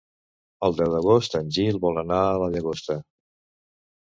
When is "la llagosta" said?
2.45-2.99